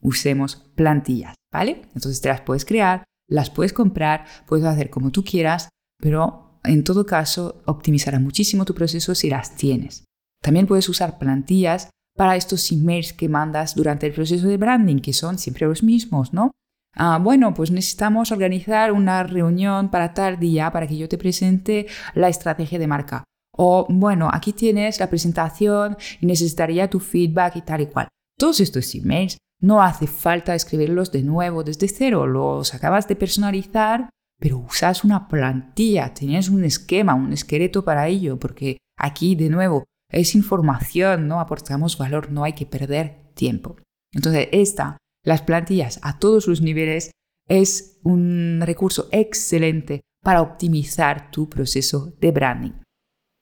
usemos 0.00 0.56
plantillas, 0.74 1.34
Entonces 1.64 2.20
te 2.20 2.28
las 2.28 2.40
puedes 2.40 2.64
crear, 2.64 3.04
las 3.28 3.50
puedes 3.50 3.72
comprar, 3.72 4.26
puedes 4.46 4.64
hacer 4.64 4.90
como 4.90 5.10
tú 5.10 5.24
quieras, 5.24 5.68
pero 5.98 6.60
en 6.64 6.84
todo 6.84 7.06
caso 7.06 7.62
optimizará 7.66 8.18
muchísimo 8.18 8.64
tu 8.64 8.74
proceso 8.74 9.14
si 9.14 9.30
las 9.30 9.56
tienes. 9.56 10.04
También 10.42 10.66
puedes 10.66 10.88
usar 10.88 11.18
plantillas 11.18 11.90
para 12.16 12.36
estos 12.36 12.70
emails 12.72 13.12
que 13.12 13.28
mandas 13.28 13.74
durante 13.74 14.06
el 14.06 14.12
proceso 14.12 14.46
de 14.48 14.56
branding, 14.56 14.98
que 15.00 15.12
son 15.12 15.38
siempre 15.38 15.66
los 15.66 15.82
mismos, 15.82 16.32
¿no? 16.32 16.50
Ah, 16.94 17.18
bueno, 17.22 17.52
pues 17.52 17.70
necesitamos 17.70 18.32
organizar 18.32 18.90
una 18.92 19.22
reunión 19.22 19.90
para 19.90 20.14
tal 20.14 20.38
día 20.38 20.70
para 20.72 20.86
que 20.86 20.96
yo 20.96 21.08
te 21.08 21.18
presente 21.18 21.86
la 22.14 22.28
estrategia 22.28 22.78
de 22.78 22.86
marca. 22.86 23.24
O 23.54 23.86
bueno, 23.90 24.30
aquí 24.32 24.52
tienes 24.52 24.98
la 24.98 25.10
presentación 25.10 25.96
y 26.20 26.26
necesitaría 26.26 26.88
tu 26.88 27.00
feedback 27.00 27.56
y 27.56 27.62
tal 27.62 27.82
y 27.82 27.86
cual. 27.86 28.08
Todos 28.38 28.60
estos 28.60 28.94
emails 28.94 29.36
no 29.60 29.82
hace 29.82 30.06
falta 30.06 30.54
escribirlos 30.54 31.12
de 31.12 31.22
nuevo 31.22 31.64
desde 31.64 31.88
cero, 31.88 32.26
los 32.26 32.74
acabas 32.74 33.08
de 33.08 33.16
personalizar, 33.16 34.10
pero 34.38 34.58
usas 34.58 35.04
una 35.04 35.28
plantilla, 35.28 36.12
tienes 36.12 36.48
un 36.48 36.64
esquema, 36.64 37.14
un 37.14 37.32
esqueleto 37.32 37.84
para 37.84 38.08
ello, 38.08 38.38
porque 38.38 38.78
aquí 38.98 39.34
de 39.34 39.48
nuevo 39.48 39.84
es 40.10 40.34
información, 40.34 41.26
no 41.26 41.40
aportamos 41.40 41.96
valor, 41.98 42.30
no 42.30 42.44
hay 42.44 42.52
que 42.52 42.66
perder 42.66 43.32
tiempo. 43.34 43.76
Entonces, 44.12 44.48
esta, 44.52 44.98
las 45.24 45.42
plantillas 45.42 45.98
a 46.02 46.18
todos 46.18 46.46
los 46.46 46.60
niveles, 46.60 47.10
es 47.48 48.00
un 48.02 48.60
recurso 48.62 49.08
excelente 49.12 50.02
para 50.22 50.42
optimizar 50.42 51.30
tu 51.30 51.48
proceso 51.48 52.12
de 52.20 52.32
branding. 52.32 52.72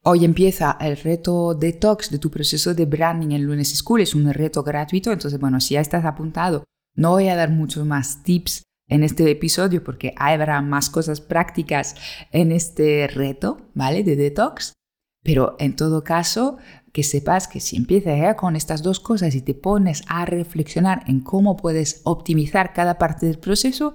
Hoy 0.06 0.26
empieza 0.26 0.76
el 0.82 0.98
reto 0.98 1.54
detox 1.54 2.10
de 2.10 2.18
tu 2.18 2.30
proceso 2.30 2.74
de 2.74 2.84
branding 2.84 3.30
en 3.30 3.44
Lunes 3.44 3.74
School. 3.74 4.02
Es 4.02 4.14
un 4.14 4.30
reto 4.34 4.62
gratuito, 4.62 5.10
entonces, 5.10 5.40
bueno, 5.40 5.62
si 5.62 5.74
ya 5.74 5.80
estás 5.80 6.04
apuntado, 6.04 6.64
no 6.94 7.12
voy 7.12 7.28
a 7.28 7.36
dar 7.36 7.48
muchos 7.48 7.86
más 7.86 8.22
tips 8.22 8.64
en 8.86 9.02
este 9.02 9.30
episodio 9.30 9.82
porque 9.82 10.12
habrá 10.18 10.60
más 10.60 10.90
cosas 10.90 11.22
prácticas 11.22 11.94
en 12.32 12.52
este 12.52 13.06
reto, 13.06 13.70
¿vale? 13.72 14.04
De 14.04 14.14
detox. 14.14 14.74
Pero 15.22 15.56
en 15.58 15.74
todo 15.74 16.04
caso, 16.04 16.58
que 16.92 17.02
sepas 17.02 17.48
que 17.48 17.60
si 17.60 17.76
empiezas 17.76 18.34
con 18.34 18.56
estas 18.56 18.82
dos 18.82 19.00
cosas 19.00 19.34
y 19.34 19.40
te 19.40 19.54
pones 19.54 20.02
a 20.06 20.26
reflexionar 20.26 21.04
en 21.06 21.20
cómo 21.20 21.56
puedes 21.56 22.02
optimizar 22.04 22.74
cada 22.74 22.98
parte 22.98 23.24
del 23.24 23.38
proceso, 23.38 23.94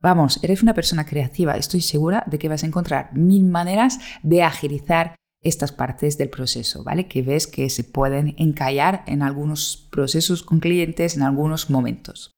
vamos, 0.00 0.42
eres 0.42 0.62
una 0.62 0.72
persona 0.72 1.04
creativa. 1.04 1.58
Estoy 1.58 1.82
segura 1.82 2.24
de 2.26 2.38
que 2.38 2.48
vas 2.48 2.62
a 2.62 2.66
encontrar 2.66 3.14
mil 3.14 3.44
maneras 3.44 3.98
de 4.22 4.42
agilizar 4.42 5.14
estas 5.42 5.72
partes 5.72 6.18
del 6.18 6.30
proceso, 6.30 6.84
¿vale? 6.84 7.08
Que 7.08 7.22
ves 7.22 7.46
que 7.46 7.68
se 7.68 7.84
pueden 7.84 8.34
encallar 8.38 9.04
en 9.06 9.22
algunos 9.22 9.88
procesos 9.90 10.42
con 10.42 10.60
clientes 10.60 11.16
en 11.16 11.22
algunos 11.22 11.68
momentos. 11.68 12.32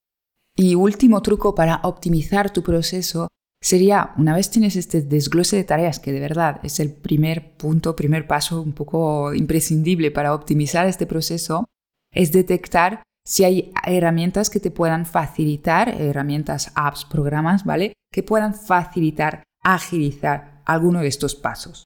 Y 0.57 0.75
último 0.75 1.21
truco 1.23 1.55
para 1.55 1.81
optimizar 1.83 2.53
tu 2.53 2.63
proceso 2.63 3.29
sería, 3.61 4.13
una 4.17 4.35
vez 4.35 4.51
tienes 4.51 4.77
este 4.77 5.03
desglose 5.03 5.57
de 5.57 5.65
tareas, 5.65 5.99
que 5.99 6.13
de 6.13 6.21
verdad 6.21 6.61
es 6.63 6.81
el 6.81 6.93
primer 6.93 7.57
punto, 7.57 7.97
primer 7.97 8.27
paso 8.27 8.63
un 8.63 8.73
poco 8.73 9.35
imprescindible 9.35 10.11
para 10.11 10.35
optimizar 10.35 10.87
este 10.87 11.07
proceso, 11.07 11.67
es 12.13 12.31
detectar 12.31 13.03
si 13.27 13.45
hay 13.45 13.73
herramientas 13.87 14.51
que 14.51 14.61
te 14.61 14.71
puedan 14.71 15.07
facilitar, 15.07 15.89
herramientas, 15.89 16.73
apps, 16.75 17.05
programas, 17.05 17.65
¿vale? 17.65 17.95
Que 18.13 18.23
puedan 18.23 18.55
facilitar, 18.55 19.43
agilizar 19.63 20.63
alguno 20.67 21.01
de 21.01 21.09
estos 21.09 21.35
pasos. 21.35 21.85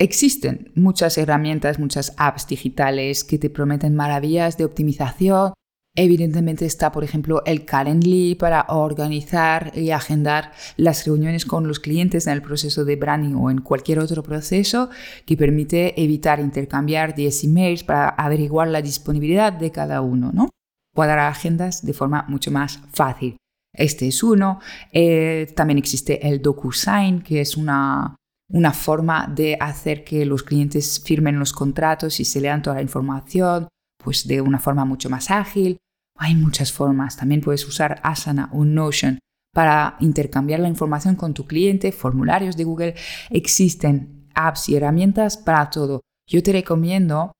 Existen 0.00 0.72
muchas 0.74 1.18
herramientas, 1.18 1.78
muchas 1.78 2.14
apps 2.16 2.46
digitales 2.46 3.22
que 3.22 3.38
te 3.38 3.50
prometen 3.50 3.94
maravillas 3.94 4.56
de 4.56 4.64
optimización. 4.64 5.52
Evidentemente 5.94 6.64
está, 6.64 6.90
por 6.90 7.04
ejemplo, 7.04 7.42
el 7.44 7.66
Calendly 7.66 8.34
para 8.34 8.64
organizar 8.68 9.72
y 9.76 9.90
agendar 9.90 10.52
las 10.78 11.04
reuniones 11.04 11.44
con 11.44 11.68
los 11.68 11.80
clientes 11.80 12.26
en 12.26 12.32
el 12.32 12.40
proceso 12.40 12.86
de 12.86 12.96
branding 12.96 13.34
o 13.34 13.50
en 13.50 13.60
cualquier 13.60 13.98
otro 13.98 14.22
proceso 14.22 14.88
que 15.26 15.36
permite 15.36 16.02
evitar 16.02 16.40
intercambiar 16.40 17.14
10 17.14 17.44
emails 17.44 17.84
para 17.84 18.08
averiguar 18.08 18.68
la 18.68 18.80
disponibilidad 18.80 19.52
de 19.52 19.70
cada 19.70 20.00
uno, 20.00 20.30
¿no? 20.32 20.48
Cuadrar 20.94 21.18
agendas 21.18 21.84
de 21.84 21.92
forma 21.92 22.24
mucho 22.26 22.50
más 22.50 22.80
fácil. 22.90 23.36
Este 23.74 24.08
es 24.08 24.22
uno. 24.22 24.60
Eh, 24.92 25.52
también 25.54 25.76
existe 25.76 26.26
el 26.26 26.40
DocuSign, 26.40 27.20
que 27.20 27.42
es 27.42 27.58
una 27.58 28.16
una 28.50 28.72
forma 28.72 29.26
de 29.32 29.56
hacer 29.60 30.04
que 30.04 30.24
los 30.26 30.42
clientes 30.42 31.02
firmen 31.04 31.38
los 31.38 31.52
contratos 31.52 32.20
y 32.20 32.24
se 32.24 32.40
lean 32.40 32.62
toda 32.62 32.76
la 32.76 32.82
información, 32.82 33.68
pues 34.02 34.26
de 34.26 34.40
una 34.40 34.58
forma 34.58 34.84
mucho 34.84 35.08
más 35.08 35.30
ágil. 35.30 35.78
Hay 36.16 36.34
muchas 36.34 36.72
formas. 36.72 37.16
También 37.16 37.40
puedes 37.40 37.66
usar 37.66 38.00
Asana 38.02 38.50
o 38.52 38.64
Notion 38.64 39.18
para 39.52 39.96
intercambiar 40.00 40.60
la 40.60 40.68
información 40.68 41.16
con 41.16 41.34
tu 41.34 41.46
cliente, 41.46 41.92
formularios 41.92 42.56
de 42.56 42.64
Google. 42.64 42.94
Existen 43.30 44.28
apps 44.34 44.68
y 44.68 44.76
herramientas 44.76 45.36
para 45.36 45.70
todo. 45.70 46.02
Yo 46.28 46.42
te 46.42 46.52
recomiendo 46.52 47.32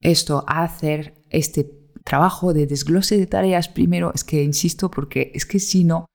esto, 0.00 0.44
hacer 0.46 1.24
este 1.30 1.64
trabajo 2.04 2.54
de 2.54 2.66
desglose 2.66 3.18
de 3.18 3.26
tareas 3.26 3.68
primero. 3.68 4.12
Es 4.14 4.24
que 4.24 4.42
insisto, 4.42 4.90
porque 4.90 5.32
es 5.34 5.44
que 5.44 5.58
si 5.58 5.84
no, 5.84 6.06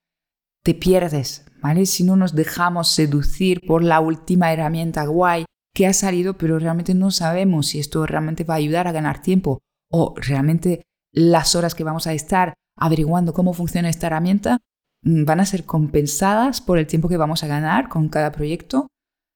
te 0.64 0.74
pierdes 0.74 1.46
si 1.86 2.04
no 2.04 2.16
nos 2.16 2.36
dejamos 2.36 2.90
seducir 2.90 3.62
por 3.66 3.84
la 3.84 4.00
última 4.00 4.52
herramienta 4.52 5.06
guay 5.06 5.46
que 5.74 5.88
ha 5.88 5.94
salido, 5.94 6.38
pero 6.38 6.60
realmente 6.60 6.94
no 6.94 7.10
sabemos 7.10 7.68
si 7.68 7.80
esto 7.80 8.06
realmente 8.06 8.44
va 8.44 8.56
a 8.56 8.58
ayudar 8.58 8.88
a 8.88 8.92
ganar 8.92 9.22
tiempo 9.22 9.60
o 9.90 10.14
realmente 10.18 10.84
las 11.12 11.56
horas 11.56 11.74
que 11.74 11.84
vamos 11.84 12.06
a 12.06 12.14
estar 12.14 12.54
averiguando 12.78 13.34
cómo 13.34 13.54
funciona 13.54 13.90
esta 13.90 14.08
herramienta 14.08 14.60
mm, 15.04 15.26
van 15.26 15.40
a 15.40 15.46
ser 15.46 15.66
compensadas 15.66 16.62
por 16.62 16.78
el 16.78 16.88
tiempo 16.88 17.08
que 17.08 17.18
vamos 17.18 17.44
a 17.44 17.48
ganar 17.48 17.88
con 17.90 18.10
cada 18.10 18.32
proyecto. 18.32 18.88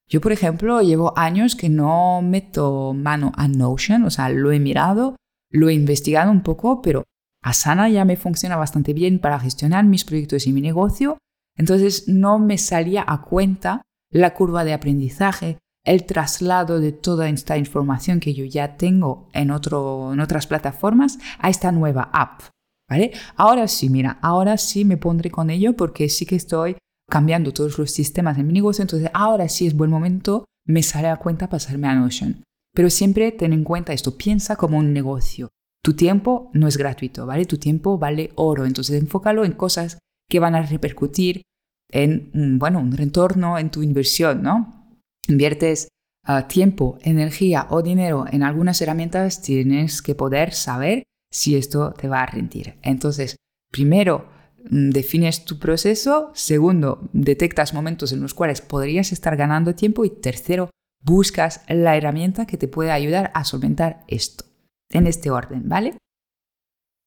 Yo, 0.09 0.21
por 0.21 0.31
ejemplo, 0.31 0.81
llevo 0.81 1.17
años 1.17 1.55
que 1.55 1.69
no 1.69 2.21
meto 2.21 2.93
mano 2.93 3.31
a 3.35 3.47
Notion, 3.47 4.03
o 4.03 4.09
sea, 4.09 4.29
lo 4.29 4.51
he 4.51 4.59
mirado, 4.59 5.15
lo 5.49 5.69
he 5.69 5.73
investigado 5.73 6.31
un 6.31 6.43
poco, 6.43 6.81
pero 6.81 7.03
Asana 7.47 7.89
ya 7.89 8.05
me 8.05 8.17
funciona 8.17 8.55
bastante 8.55 8.93
bien 8.93 9.19
para 9.19 9.39
gestionar 9.39 9.85
mis 9.85 10.05
proyectos 10.05 10.47
y 10.47 10.53
mi 10.53 10.61
negocio 10.61 11.17
entonces 11.57 12.07
no 12.07 12.39
me 12.39 12.57
salía 12.57 13.03
a 13.05 13.21
cuenta 13.21 13.81
la 14.11 14.33
curva 14.33 14.63
de 14.63 14.73
aprendizaje, 14.73 15.57
el 15.83 16.05
traslado 16.05 16.79
de 16.79 16.91
toda 16.91 17.27
esta 17.27 17.57
información 17.57 18.19
que 18.19 18.33
yo 18.33 18.45
ya 18.45 18.77
tengo 18.77 19.27
en, 19.33 19.51
otras 19.51 20.47
plataformas 20.47 21.17
a 21.39 21.49
esta 21.49 21.71
nueva 21.71 22.09
app. 22.13 22.41
¿vale? 22.89 23.11
Ahora 23.35 23.67
sí, 23.67 23.89
mira, 23.89 24.19
ahora 24.21 24.57
sí 24.57 24.85
me 24.85 24.97
pondré 24.97 25.31
con 25.31 25.49
ello 25.49 25.75
porque 25.75 26.09
sí 26.09 26.25
que 26.25 26.35
estoy 26.35 26.77
cambiando 27.09 27.51
todos 27.53 27.77
los 27.79 27.91
sistemas 27.91 28.37
en 28.37 28.47
mi 28.47 28.53
negocio, 28.53 28.81
entonces 28.81 29.09
ahora 29.13 29.49
sí 29.49 29.65
es 29.65 29.75
buen 29.75 29.89
momento, 29.89 30.45
me 30.65 30.83
sale 30.83 31.07
a 31.07 31.17
cuenta 31.17 31.49
pasarme 31.49 31.87
a 31.87 31.95
Notion. 31.95 32.43
Pero 32.73 32.89
siempre 32.89 33.31
ten 33.31 33.53
en 33.53 33.63
cuenta 33.63 33.93
esto, 33.93 34.17
piensa 34.17 34.57
como 34.57 34.77
un 34.77 34.93
negocio. 34.93 35.49
Tu 35.87 35.93
tiempo 35.93 36.51
no 36.51 36.67
es 36.67 36.75
gratuito, 36.75 37.25
¿vale? 37.25 37.45
Tu 37.45 37.59
tiempo 37.59 37.97
vale 37.97 38.31
oro, 38.35 38.65
entonces 38.65 39.01
enfócalo 39.01 39.45
en 39.45 39.53
cosas 39.53 39.99
que 40.29 40.41
van 40.41 40.53
a 40.53 40.61
repercutir 40.61 41.43
en 41.89 42.59
bueno, 42.59 42.79
un 42.81 42.91
retorno 42.91 43.57
en 43.57 43.69
tu 43.69 43.83
inversión, 43.83 44.43
¿no? 44.43 44.85
Inviertes 45.29 45.87
ah, 46.25 46.49
tiempo, 46.49 46.97
energía 47.03 47.67
o 47.69 47.81
dinero 47.81 48.25
en 48.29 48.43
algunas 48.43 48.81
herramientas, 48.81 49.41
tienes 49.41 50.01
que 50.01 50.13
poder 50.13 50.53
saber 50.53 51.03
si 51.31 51.55
esto 51.55 51.93
te 51.93 52.09
va 52.09 52.21
a 52.21 52.25
rendir. 52.25 52.77
Entonces, 52.81 53.37
primero, 53.71 54.27
mm, 54.69 54.89
defines 54.89 55.45
tu 55.45 55.57
proceso, 55.57 56.31
segundo, 56.33 57.07
detectas 57.13 57.73
momentos 57.73 58.11
en 58.11 58.19
los 58.19 58.33
cuales 58.33 58.59
podrías 58.59 59.13
estar 59.13 59.37
ganando 59.37 59.73
tiempo 59.73 60.03
y 60.03 60.09
tercero, 60.09 60.69
buscas 61.01 61.61
la 61.69 61.95
herramienta 61.95 62.45
que 62.45 62.57
te 62.57 62.67
pueda 62.67 62.93
ayudar 62.93 63.31
a 63.33 63.45
solventar 63.45 64.03
esto. 64.09 64.46
En 64.91 65.07
este 65.07 65.29
orden, 65.29 65.67
¿vale? 65.67 65.97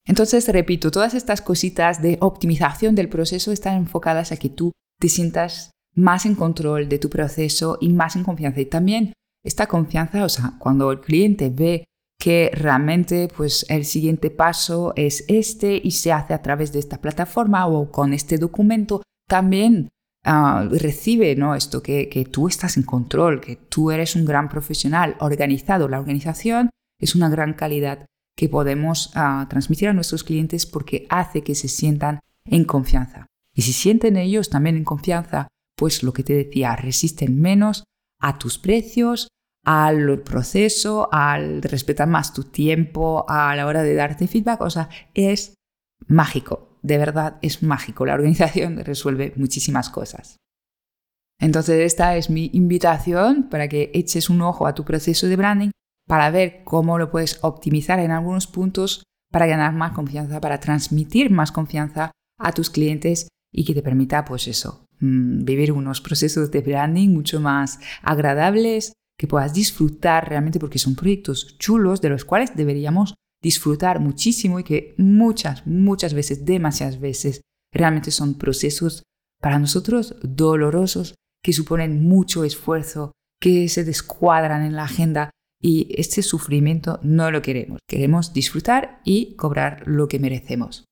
Entonces, 0.06 0.48
repito, 0.48 0.90
todas 0.90 1.14
estas 1.14 1.40
cositas 1.40 2.02
de 2.02 2.18
optimización 2.20 2.94
del 2.94 3.08
proceso 3.08 3.52
están 3.52 3.76
enfocadas 3.76 4.32
a 4.32 4.36
que 4.36 4.48
tú 4.48 4.72
te 5.00 5.08
sientas 5.08 5.70
más 5.94 6.26
en 6.26 6.34
control 6.34 6.88
de 6.88 6.98
tu 6.98 7.08
proceso 7.10 7.78
y 7.80 7.92
más 7.92 8.16
en 8.16 8.24
confianza. 8.24 8.60
Y 8.60 8.66
también 8.66 9.12
esta 9.44 9.66
confianza, 9.66 10.24
o 10.24 10.28
sea, 10.28 10.54
cuando 10.58 10.90
el 10.90 11.00
cliente 11.00 11.50
ve 11.50 11.84
que 12.20 12.50
realmente 12.52 13.28
pues 13.34 13.64
el 13.70 13.86
siguiente 13.86 14.30
paso 14.30 14.92
es 14.94 15.24
este 15.28 15.80
y 15.82 15.92
se 15.92 16.12
hace 16.12 16.34
a 16.34 16.42
través 16.42 16.70
de 16.72 16.78
esta 16.78 17.00
plataforma 17.00 17.66
o 17.66 17.90
con 17.90 18.12
este 18.12 18.36
documento, 18.36 19.02
también 19.26 19.88
ah, 20.24 20.68
recibe 20.70 21.34
¿no? 21.34 21.54
esto, 21.54 21.82
que, 21.82 22.10
que 22.10 22.26
tú 22.26 22.46
estás 22.46 22.76
en 22.76 22.82
control, 22.82 23.40
que 23.40 23.56
tú 23.56 23.90
eres 23.90 24.16
un 24.16 24.26
gran 24.26 24.50
profesional 24.50 25.16
organizado. 25.20 25.88
La 25.88 25.98
organización 25.98 26.68
es 27.00 27.14
una 27.14 27.28
gran 27.28 27.54
calidad 27.54 28.06
que 28.36 28.48
podemos 28.48 29.10
ah, 29.14 29.46
transmitir 29.50 29.88
a 29.88 29.92
nuestros 29.92 30.24
clientes 30.24 30.66
porque 30.66 31.06
hace 31.10 31.42
que 31.42 31.54
se 31.54 31.68
sientan 31.68 32.20
en 32.44 32.64
confianza. 32.64 33.26
Y 33.54 33.62
si 33.62 33.72
sienten 33.72 34.16
ellos 34.16 34.50
también 34.50 34.76
en 34.76 34.84
confianza, 34.84 35.48
pues 35.76 36.02
lo 36.02 36.12
que 36.12 36.22
te 36.22 36.34
decía, 36.34 36.76
resisten 36.76 37.40
menos 37.40 37.84
a 38.20 38.38
tus 38.38 38.58
precios, 38.58 39.28
al 39.64 40.22
proceso, 40.22 41.08
al 41.12 41.62
respetar 41.62 42.08
más 42.08 42.32
tu 42.32 42.44
tiempo 42.44 43.24
a 43.28 43.54
la 43.56 43.66
hora 43.66 43.82
de 43.82 43.94
darte 43.94 44.26
feedback. 44.26 44.60
O 44.62 44.70
sea, 44.70 44.88
es 45.14 45.54
mágico, 46.06 46.78
de 46.82 46.98
verdad 46.98 47.38
es 47.42 47.62
mágico. 47.62 48.06
La 48.06 48.14
organización 48.14 48.78
resuelve 48.84 49.32
muchísimas 49.36 49.90
cosas. 49.90 50.36
Entonces 51.38 51.80
esta 51.80 52.16
es 52.16 52.28
mi 52.28 52.50
invitación 52.52 53.48
para 53.48 53.68
que 53.68 53.90
eches 53.94 54.28
un 54.28 54.42
ojo 54.42 54.66
a 54.66 54.74
tu 54.74 54.84
proceso 54.84 55.26
de 55.26 55.36
branding 55.36 55.70
para 56.10 56.28
ver 56.32 56.62
cómo 56.64 56.98
lo 56.98 57.08
puedes 57.08 57.38
optimizar 57.42 58.00
en 58.00 58.10
algunos 58.10 58.48
puntos 58.48 59.04
para 59.30 59.46
ganar 59.46 59.72
más 59.72 59.92
confianza, 59.92 60.40
para 60.40 60.58
transmitir 60.58 61.30
más 61.30 61.52
confianza 61.52 62.10
a 62.36 62.50
tus 62.50 62.68
clientes 62.68 63.28
y 63.52 63.64
que 63.64 63.74
te 63.74 63.82
permita, 63.82 64.24
pues 64.24 64.48
eso, 64.48 64.86
mm, 64.98 65.44
vivir 65.44 65.70
unos 65.70 66.00
procesos 66.00 66.50
de 66.50 66.62
branding 66.62 67.10
mucho 67.10 67.38
más 67.38 67.78
agradables, 68.02 68.92
que 69.16 69.28
puedas 69.28 69.54
disfrutar 69.54 70.28
realmente 70.28 70.58
porque 70.58 70.80
son 70.80 70.96
proyectos 70.96 71.56
chulos 71.58 72.00
de 72.00 72.08
los 72.08 72.24
cuales 72.24 72.56
deberíamos 72.56 73.14
disfrutar 73.40 74.00
muchísimo 74.00 74.58
y 74.58 74.64
que 74.64 74.96
muchas, 74.98 75.64
muchas 75.64 76.12
veces, 76.12 76.44
demasiadas 76.44 76.98
veces, 76.98 77.40
realmente 77.72 78.10
son 78.10 78.34
procesos 78.34 79.04
para 79.40 79.60
nosotros 79.60 80.16
dolorosos 80.24 81.14
que 81.40 81.52
suponen 81.52 82.02
mucho 82.02 82.42
esfuerzo, 82.42 83.12
que 83.40 83.68
se 83.68 83.84
descuadran 83.84 84.64
en 84.64 84.74
la 84.74 84.82
agenda 84.82 85.30
y 85.60 85.94
este 85.96 86.22
sufrimiento 86.22 86.98
no 87.02 87.30
lo 87.30 87.42
queremos. 87.42 87.80
Queremos 87.88 88.32
disfrutar 88.32 89.00
y 89.04 89.34
cobrar 89.36 89.82
lo 89.86 90.08
que 90.08 90.18
merecemos. 90.18 90.84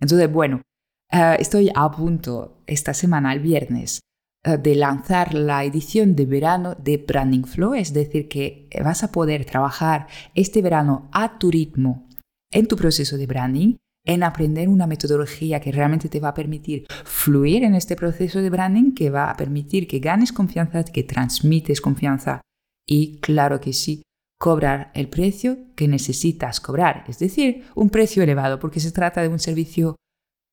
Entonces, 0.00 0.32
bueno, 0.32 0.62
eh, 1.10 1.36
estoy 1.38 1.70
a 1.74 1.90
punto 1.90 2.62
esta 2.66 2.94
semana, 2.94 3.32
el 3.32 3.40
viernes, 3.40 4.00
eh, 4.44 4.58
de 4.58 4.74
lanzar 4.76 5.34
la 5.34 5.64
edición 5.64 6.14
de 6.14 6.26
verano 6.26 6.74
de 6.74 6.98
Branding 6.98 7.44
Flow, 7.44 7.74
es 7.74 7.92
decir, 7.92 8.28
que 8.28 8.68
vas 8.82 9.02
a 9.02 9.12
poder 9.12 9.44
trabajar 9.44 10.06
este 10.34 10.62
verano 10.62 11.08
a 11.12 11.38
tu 11.38 11.50
ritmo 11.50 12.08
en 12.50 12.66
tu 12.66 12.76
proceso 12.76 13.16
de 13.16 13.26
branding, 13.26 13.76
en 14.04 14.22
aprender 14.22 14.68
una 14.68 14.86
metodología 14.86 15.60
que 15.60 15.72
realmente 15.72 16.08
te 16.08 16.20
va 16.20 16.28
a 16.28 16.34
permitir 16.34 16.86
fluir 17.04 17.62
en 17.64 17.74
este 17.74 17.96
proceso 17.96 18.40
de 18.40 18.50
branding, 18.50 18.92
que 18.94 19.10
va 19.10 19.30
a 19.30 19.36
permitir 19.36 19.86
que 19.86 20.00
ganes 20.00 20.32
confianza, 20.32 20.84
que 20.84 21.04
transmites 21.04 21.80
confianza 21.80 22.40
y, 22.86 23.18
claro 23.20 23.60
que 23.60 23.72
sí, 23.72 24.02
cobrar 24.42 24.90
el 24.94 25.08
precio 25.08 25.56
que 25.76 25.86
necesitas 25.86 26.58
cobrar, 26.58 27.04
es 27.06 27.20
decir, 27.20 27.62
un 27.76 27.90
precio 27.90 28.24
elevado, 28.24 28.58
porque 28.58 28.80
se 28.80 28.90
trata 28.90 29.22
de 29.22 29.28
un 29.28 29.38
servicio 29.38 29.94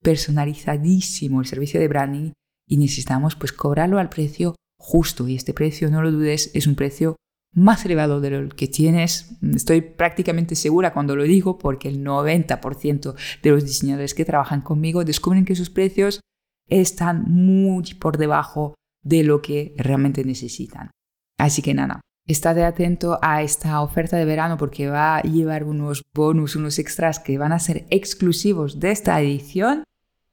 personalizadísimo, 0.03 1.39
el 1.39 1.47
servicio 1.47 1.79
de 1.79 1.87
branding, 1.87 2.31
y 2.67 2.77
necesitamos 2.77 3.35
pues 3.35 3.51
cobrarlo 3.51 3.97
al 3.97 4.09
precio 4.09 4.53
justo, 4.79 5.27
y 5.27 5.35
este 5.35 5.55
precio, 5.55 5.89
no 5.89 6.03
lo 6.03 6.11
dudes, 6.11 6.51
es 6.53 6.67
un 6.67 6.75
precio 6.75 7.15
más 7.55 7.83
elevado 7.83 8.21
de 8.21 8.29
lo 8.29 8.49
que 8.49 8.67
tienes. 8.67 9.31
Estoy 9.41 9.81
prácticamente 9.81 10.53
segura 10.53 10.93
cuando 10.93 11.15
lo 11.15 11.23
digo 11.23 11.57
porque 11.57 11.89
el 11.89 12.05
90% 12.05 13.15
de 13.41 13.49
los 13.49 13.65
diseñadores 13.65 14.13
que 14.13 14.23
trabajan 14.23 14.61
conmigo 14.61 15.03
descubren 15.03 15.45
que 15.45 15.55
sus 15.55 15.71
precios 15.71 16.19
están 16.69 17.23
muy 17.23 17.95
por 17.95 18.19
debajo 18.19 18.75
de 19.03 19.23
lo 19.23 19.41
que 19.41 19.73
realmente 19.77 20.23
necesitan. 20.23 20.91
Así 21.39 21.63
que 21.63 21.73
nada, 21.73 22.01
Estate 22.29 22.63
atento 22.63 23.17
a 23.23 23.41
esta 23.41 23.81
oferta 23.81 24.15
de 24.15 24.23
verano 24.23 24.55
porque 24.55 24.87
va 24.87 25.17
a 25.17 25.23
llevar 25.23 25.63
unos 25.63 26.03
bonus, 26.13 26.55
unos 26.55 26.77
extras 26.77 27.17
que 27.17 27.39
van 27.39 27.51
a 27.51 27.57
ser 27.57 27.87
exclusivos 27.89 28.79
de 28.79 28.91
esta 28.91 29.19
edición. 29.19 29.83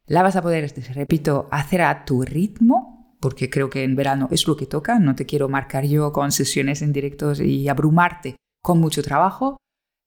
La 0.07 0.23
vas 0.23 0.37
a 0.37 0.43
poder, 0.43 0.71
repito, 0.95 1.49
hacer 1.51 1.81
a 1.81 2.05
tu 2.05 2.21
ritmo, 2.21 3.17
porque 3.19 3.49
creo 3.49 3.71
que 3.71 3.83
en 3.83 3.97
verano 3.97 4.29
es 4.31 4.47
lo 4.47 4.59
que 4.59 4.67
toca. 4.67 4.99
No 4.99 5.15
te 5.15 5.25
quiero 5.25 5.49
marcar 5.49 5.87
yo 5.87 6.13
con 6.13 6.33
sesiones 6.33 6.83
en 6.83 6.93
directos 6.93 7.41
y 7.41 7.67
abrumarte 7.67 8.37
con 8.63 8.79
mucho 8.79 9.03
trabajo. 9.03 9.57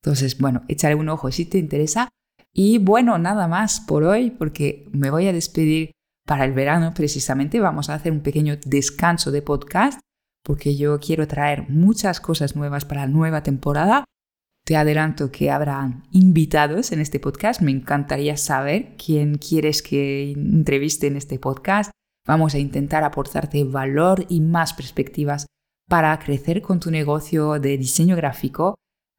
Entonces, 0.04 0.38
bueno, 0.38 0.62
échale 0.68 0.94
un 0.94 1.10
ojo 1.10 1.32
si 1.32 1.46
te 1.46 1.58
interesa. 1.58 2.10
Y 2.54 2.78
bueno, 2.78 3.18
nada 3.18 3.48
más 3.48 3.80
por 3.80 4.04
hoy, 4.04 4.30
porque 4.30 4.88
me 4.92 5.10
voy 5.10 5.28
a 5.28 5.34
despedir 5.34 5.90
para 6.28 6.46
el 6.46 6.54
verano 6.54 6.94
precisamente. 6.94 7.60
Vamos 7.60 7.90
a 7.90 7.96
hacer 7.96 8.12
un 8.12 8.22
pequeño 8.22 8.58
descanso 8.64 9.32
de 9.32 9.42
podcast 9.42 10.00
porque 10.44 10.76
yo 10.76 11.00
quiero 11.00 11.28
traer 11.28 11.70
muchas 11.70 12.20
cosas 12.20 12.56
nuevas 12.56 12.86
para 12.86 13.02
la 13.02 13.08
nueva 13.08 13.44
temporada. 13.44 14.06
Te 14.66 14.76
adelanto 14.76 15.32
que 15.32 15.50
habrán 15.52 16.04
invitados 16.12 16.92
en 16.92 17.00
este 17.00 17.20
podcast. 17.20 17.62
Me 17.62 17.72
encantaría 17.72 18.38
saber 18.38 18.96
quién 19.04 19.38
quieres 19.38 19.82
que 19.82 20.32
entreviste 20.32 21.08
en 21.08 21.18
este 21.18 21.40
podcast. 21.40 21.92
Vamos 22.28 22.54
a 22.54 22.60
intentar 22.60 23.04
aportarte 23.04 23.64
valor 23.64 24.26
y 24.30 24.42
más 24.42 24.74
perspectivas 24.74 25.48
para 25.90 26.18
crecer 26.20 26.62
con 26.62 26.80
tu 26.80 26.92
negocio 26.92 27.60
de 27.60 27.78
diseño 27.78 28.16
gráfico. 28.16 28.76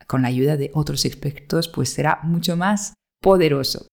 Con 0.06 0.22
la 0.22 0.28
ayuda 0.28 0.56
de 0.56 0.70
otros 0.74 1.04
expertos, 1.04 1.68
pues 1.68 1.92
será 1.92 2.20
mucho 2.22 2.56
más 2.56 2.94
poderoso. 3.20 3.86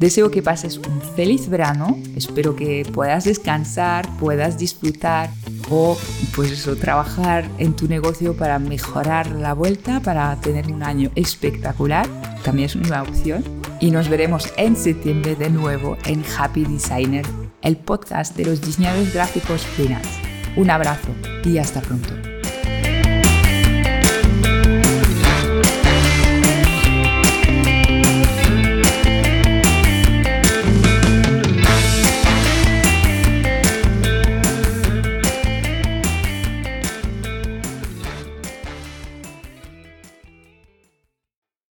Deseo 0.00 0.30
que 0.30 0.40
pases 0.40 0.78
un 0.78 1.02
feliz 1.14 1.50
verano, 1.50 1.98
espero 2.16 2.56
que 2.56 2.86
puedas 2.90 3.24
descansar, 3.24 4.08
puedas 4.16 4.56
disfrutar 4.56 5.28
o 5.68 5.94
pues 6.34 6.52
eso, 6.52 6.74
trabajar 6.74 7.44
en 7.58 7.76
tu 7.76 7.86
negocio 7.86 8.34
para 8.34 8.58
mejorar 8.58 9.26
la 9.32 9.52
vuelta, 9.52 10.00
para 10.00 10.34
tener 10.36 10.72
un 10.72 10.82
año 10.82 11.10
espectacular, 11.16 12.08
también 12.42 12.64
es 12.64 12.76
una 12.76 13.02
opción. 13.02 13.44
Y 13.78 13.90
nos 13.90 14.08
veremos 14.08 14.50
en 14.56 14.74
septiembre 14.74 15.36
de 15.36 15.50
nuevo 15.50 15.98
en 16.06 16.24
Happy 16.38 16.64
Designer, 16.64 17.26
el 17.60 17.76
podcast 17.76 18.34
de 18.38 18.46
los 18.46 18.62
diseñadores 18.62 19.12
gráficos 19.12 19.66
freelance. 19.66 20.18
Un 20.56 20.70
abrazo 20.70 21.10
y 21.44 21.58
hasta 21.58 21.82
pronto. 21.82 22.29